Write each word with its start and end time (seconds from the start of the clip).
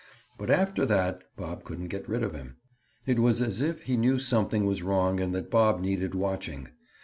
But 0.35 0.49
after 0.49 0.83
that 0.87 1.21
Bob 1.37 1.63
couldn't 1.63 1.89
get 1.89 2.09
rid 2.09 2.23
of 2.23 2.33
him. 2.33 2.55
It 3.05 3.19
was 3.19 3.39
as 3.39 3.61
if 3.61 3.83
he 3.83 3.97
knew 3.97 4.17
something 4.17 4.65
was 4.65 4.81
wrong 4.81 5.19
and 5.19 5.31
that 5.35 5.51
Bob 5.51 5.79
needed 5.79 6.15
watching. 6.15 6.69